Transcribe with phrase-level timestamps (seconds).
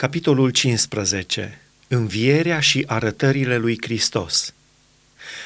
[0.00, 1.60] Capitolul 15.
[1.88, 4.54] Învierea și arătările lui Hristos.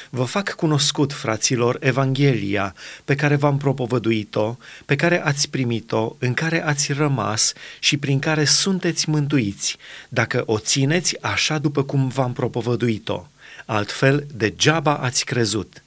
[0.09, 6.65] Vă fac cunoscut, fraților, Evanghelia pe care v-am propovăduit-o, pe care ați primit-o, în care
[6.65, 9.77] ați rămas și prin care sunteți mântuiți,
[10.09, 13.27] dacă o țineți așa după cum v-am propovăduit-o.
[13.65, 15.83] Altfel, degeaba ați crezut.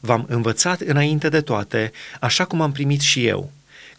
[0.00, 3.50] V-am învățat înainte de toate, așa cum am primit și eu–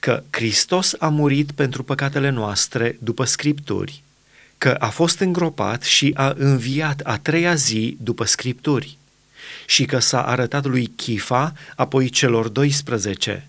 [0.08, 4.04] că Hristos a murit pentru păcatele noastre după Scripturi,
[4.58, 8.98] că a fost îngropat și a înviat a treia zi după Scripturi
[9.66, 13.48] și că s-a arătat lui Chifa, apoi celor 12.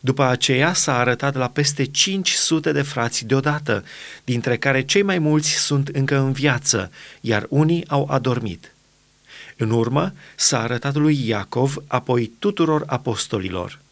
[0.00, 3.84] După aceea s-a arătat la peste 500 de frați deodată,
[4.24, 6.90] dintre care cei mai mulți sunt încă în viață,
[7.20, 8.72] iar unii au adormit.
[9.56, 13.82] În urmă s-a arătat lui Iacov, apoi tuturor apostolilor.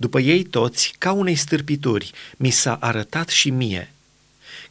[0.00, 3.92] După ei toți, ca unei stârpituri, mi s-a arătat și mie,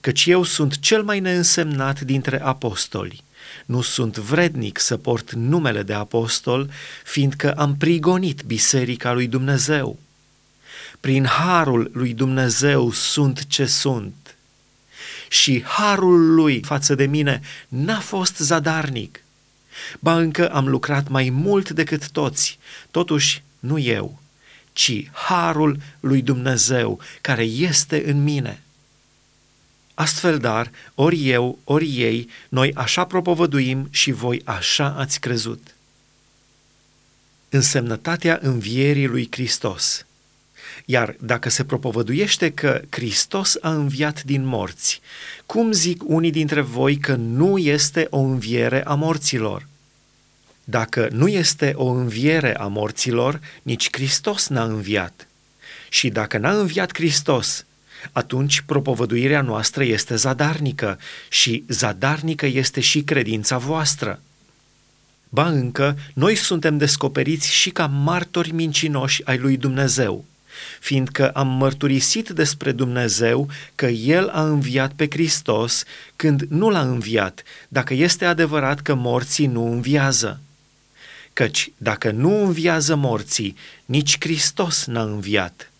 [0.01, 3.23] căci eu sunt cel mai neînsemnat dintre apostoli.
[3.65, 6.69] Nu sunt vrednic să port numele de apostol,
[7.03, 9.99] fiindcă am prigonit biserica lui Dumnezeu.
[10.99, 14.35] Prin harul lui Dumnezeu sunt ce sunt.
[15.27, 19.23] Și harul lui față de mine n-a fost zadarnic.
[19.99, 22.59] Ba încă am lucrat mai mult decât toți,
[22.91, 24.18] totuși nu eu,
[24.79, 28.61] ci harul lui Dumnezeu care este în mine.
[29.93, 35.75] Astfel, dar, ori eu, ori ei, noi așa propovăduim și voi așa ați crezut.
[37.49, 40.05] Însemnătatea învierii lui Hristos.
[40.85, 45.01] Iar dacă se propovăduiește că Hristos a înviat din morți,
[45.45, 49.68] cum zic unii dintre voi că nu este o înviere a morților?
[50.69, 55.27] Dacă nu este o înviere a morților, nici Hristos n-a înviat.
[55.89, 57.65] Și dacă n-a înviat Hristos,
[58.11, 64.21] atunci propovăduirea noastră este zadarnică și zadarnică este și credința voastră.
[65.29, 70.25] Ba încă, noi suntem descoperiți și ca martori mincinoși ai lui Dumnezeu,
[70.79, 75.83] fiindcă am mărturisit despre Dumnezeu că El a înviat pe Hristos
[76.15, 80.39] când nu l-a înviat, dacă este adevărat că morții nu înviază.
[81.39, 83.55] Căci dacă nu înviază morții,
[83.85, 85.71] nici Hristos n-a înviat.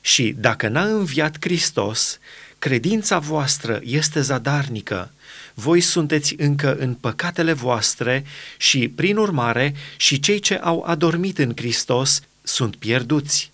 [0.00, 2.18] Și dacă n-a înviat Hristos,
[2.58, 5.12] credința voastră este zadarnică,
[5.54, 8.24] voi sunteți încă în păcatele voastre
[8.56, 13.50] și, prin urmare, și cei ce au adormit în Hristos sunt pierduți.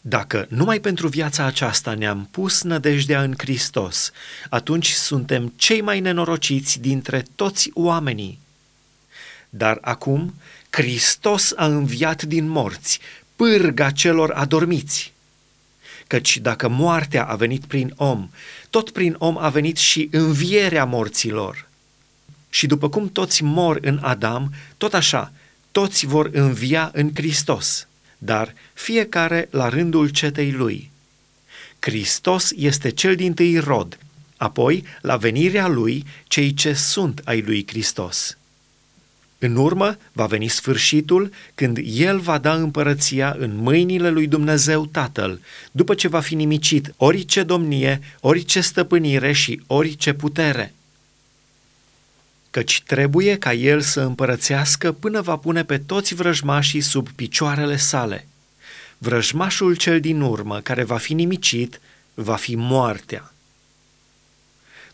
[0.00, 4.10] Dacă numai pentru viața aceasta ne-am pus nădejdea în Hristos,
[4.50, 8.41] atunci suntem cei mai nenorociți dintre toți oamenii.
[9.54, 10.34] Dar acum
[10.70, 13.00] Hristos a înviat din morți,
[13.36, 15.12] pârga celor adormiți.
[16.06, 18.30] Căci dacă moartea a venit prin om,
[18.70, 21.68] tot prin om a venit și învierea morților.
[22.50, 25.32] Și după cum toți mor în Adam, tot așa,
[25.72, 27.86] toți vor învia în Hristos,
[28.18, 30.90] dar fiecare la rândul cetei lui.
[31.78, 33.98] Hristos este cel din tâi rod,
[34.36, 38.36] apoi, la venirea lui, cei ce sunt ai lui Hristos.
[39.44, 45.40] În urmă va veni sfârșitul când el va da împărăția în mâinile lui Dumnezeu Tatăl,
[45.72, 50.74] după ce va fi nimicit orice domnie, orice stăpânire și orice putere.
[52.50, 58.26] Căci trebuie ca el să împărățească până va pune pe toți vrăjmașii sub picioarele sale.
[58.98, 61.80] Vrăjmașul cel din urmă, care va fi nimicit,
[62.14, 63.32] va fi moartea.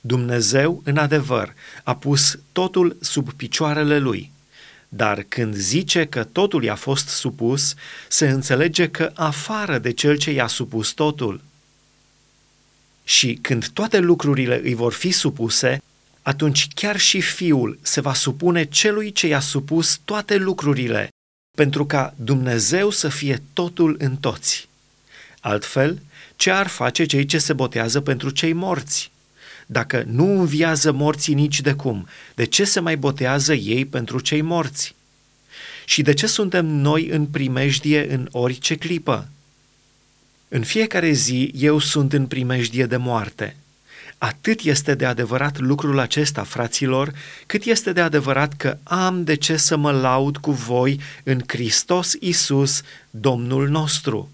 [0.01, 4.31] Dumnezeu, în adevăr, a pus totul sub picioarele lui–
[4.89, 7.75] dar când zice că totul i-a fost supus,
[8.09, 11.41] se înțelege că afară de cel ce i-a supus totul.
[13.05, 15.83] Și când toate lucrurile îi vor fi supuse,
[16.23, 21.09] atunci chiar și Fiul se va supune celui ce i-a supus toate lucrurile,
[21.57, 24.69] pentru ca Dumnezeu să fie totul în toți.
[25.41, 26.03] Altfel,
[26.37, 29.11] ce ar face cei ce se botează pentru cei morți?
[29.71, 34.41] Dacă nu înviază morții nici de cum, de ce se mai botează ei pentru cei
[34.41, 34.95] morți?
[35.85, 39.29] Și de ce suntem noi în primejdie în orice clipă?
[40.49, 43.57] În fiecare zi eu sunt în primejdie de moarte.
[44.19, 47.13] Atât este de adevărat lucrul acesta, fraților,
[47.47, 52.13] cât este de adevărat că am de ce să mă laud cu voi în Hristos
[52.21, 54.31] Isus, Domnul nostru.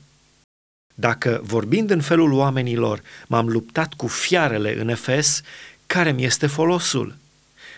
[0.94, 5.40] Dacă, vorbind în felul oamenilor, m-am luptat cu fiarele în Efes,
[5.86, 7.16] care mi este folosul?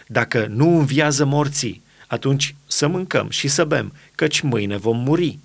[0.06, 5.38] Dacă nu înviază morții, atunci să mâncăm și să bem, căci mâine vom muri.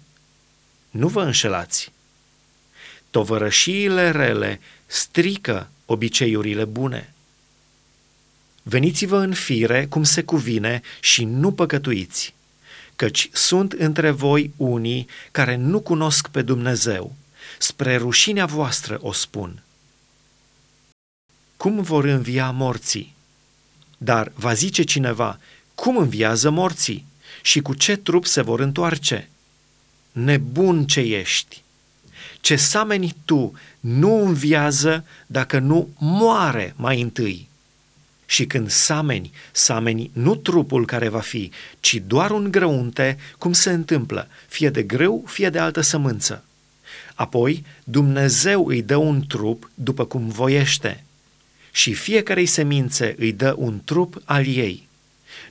[0.89, 1.91] Nu vă înșelați.
[3.09, 7.13] Tovărășiile rele strică obiceiurile bune.
[8.63, 12.33] Veniți-vă în fire cum se cuvine și nu păcătuiți,
[12.95, 17.15] căci sunt între voi unii care nu cunosc pe Dumnezeu.
[17.61, 19.63] Spre rușinea voastră o spun.
[21.57, 23.13] Cum vor învia morții?
[23.97, 25.39] Dar va zice cineva,
[25.75, 27.05] cum înviază morții?
[27.41, 29.29] Și cu ce trup se vor întoarce?
[30.11, 31.63] Nebun ce ești!
[32.39, 37.49] Ce sameni tu nu înviază dacă nu moare mai întâi.
[38.25, 43.71] Și când sameni, sameni nu trupul care va fi, ci doar un grăunte, cum se
[43.71, 46.43] întâmplă, fie de grâu, fie de altă sămânță.
[47.21, 51.03] Apoi Dumnezeu îi dă un trup după cum voiește
[51.71, 54.87] și fiecarei semințe îi dă un trup al ei.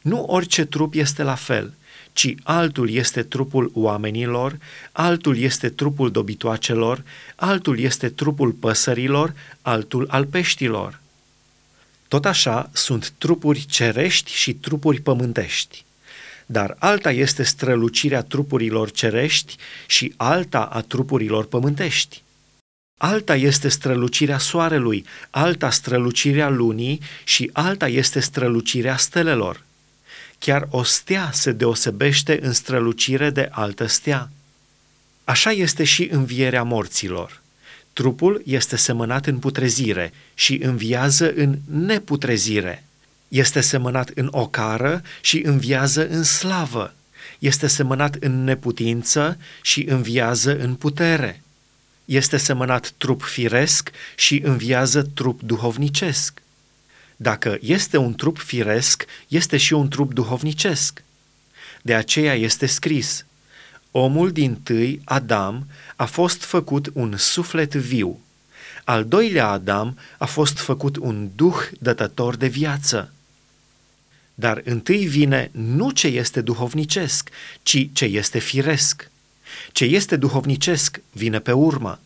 [0.03, 1.73] Nu orice trup este la fel,
[2.13, 4.59] ci altul este trupul oamenilor,
[4.93, 7.03] altul este trupul dobitoacelor,
[7.37, 11.01] altul este trupul păsărilor, altul al peștilor.
[12.09, 15.85] Tot așa sunt trupuri cerești și trupuri pământești.
[16.53, 19.57] Dar alta este strălucirea trupurilor cerești
[19.87, 22.23] și alta a trupurilor pământești.
[23.01, 29.65] Alta este strălucirea soarelui, alta strălucirea lunii și alta este strălucirea stelelor.
[30.39, 34.31] Chiar o stea se deosebește în strălucire de altă stea.
[35.25, 37.41] Așa este și învierea morților.
[37.93, 42.85] Trupul este semănat în putrezire și înviază în neputrezire.
[43.31, 46.95] Este semănat în ocară și înviază în slavă.
[47.39, 51.43] Este semănat în neputință și înviază în putere.
[52.05, 56.43] Este semănat trup firesc și înviază trup duhovnicesc.
[57.17, 61.03] Dacă este un trup firesc, este și un trup duhovnicesc.
[61.83, 63.25] De aceea este scris,
[63.91, 65.67] omul din tâi, Adam,
[65.97, 68.21] a fost făcut un suflet viu.
[68.85, 73.13] Al doilea Adam a fost făcut un duh dătător de viață.
[74.41, 77.31] Dar întâi vine nu ce este duhovnicesc,
[77.63, 79.11] ci ce este firesc.
[79.73, 82.01] Ce este duhovnicesc vine pe urmă.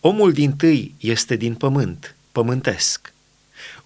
[0.00, 3.12] Omul din tâi este din pământ, pământesc.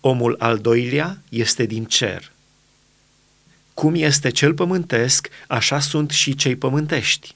[0.01, 2.33] Omul al doilea este din cer.
[3.75, 7.35] Cum este cel pământesc, așa sunt și cei pământești.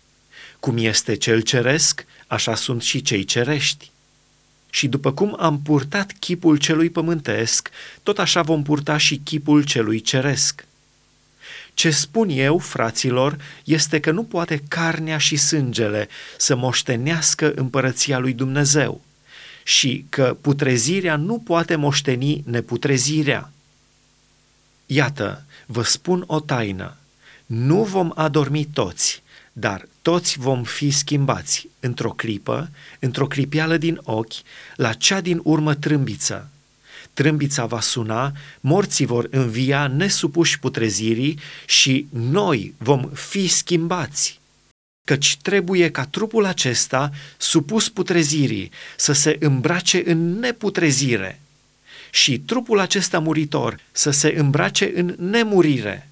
[0.61, 3.91] Cum este cel ceresc, așa sunt și cei cerești.
[4.71, 7.71] Și după cum am purtat chipul celui pământesc,
[8.03, 10.67] tot așa vom purta și chipul celui ceresc.
[11.75, 18.33] Ce spun eu, fraților, este că nu poate carnea și sângele să moștenească împărăția lui
[18.33, 19.01] Dumnezeu
[19.63, 23.51] și că putrezirea nu poate moșteni neputrezirea.
[24.87, 26.97] Iată, vă spun o taină,
[27.47, 29.23] nu vom adormi toți,
[29.53, 34.33] dar toți vom fi schimbați într-o clipă, într-o clipială din ochi,
[34.75, 36.49] la cea din urmă trâmbiță.
[37.13, 44.41] Trâmbița va suna, morții vor învia nesupuși putrezirii și noi vom fi schimbați
[45.05, 51.41] căci trebuie ca trupul acesta, supus putrezirii, să se îmbrace în neputrezire
[52.11, 56.08] și trupul acesta muritor să se îmbrace în nemurire.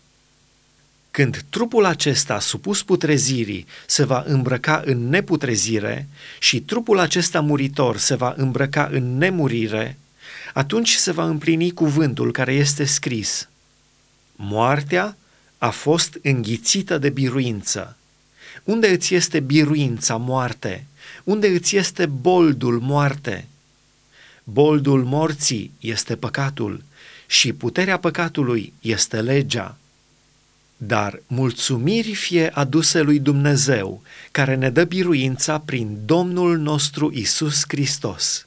[1.16, 6.08] Când trupul acesta, supus putrezirii, se va îmbrăca în neputrezire
[6.38, 9.98] și trupul acesta muritor se va îmbrăca în nemurire,
[10.54, 13.48] atunci se va împlini cuvântul care este scris.
[14.34, 15.16] Moartea
[15.58, 17.96] a fost înghițită de biruință.
[18.64, 20.86] Unde îți este biruința, moarte?
[21.24, 23.46] Unde îți este boldul, moarte?
[24.44, 26.82] Boldul morții este păcatul
[27.26, 29.76] și puterea păcatului este legea.
[30.76, 38.46] Dar mulțumiri fie aduse lui Dumnezeu, care ne dă biruința prin Domnul nostru Isus Hristos.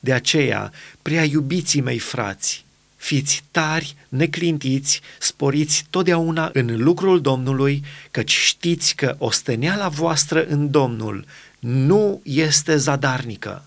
[0.00, 2.64] De aceea, prea iubiții mei frați,
[2.96, 11.24] fiți tari, neclintiți, sporiți totdeauna în lucrul Domnului, căci știți că osteneala voastră în Domnul
[11.58, 13.64] nu este zadarnică.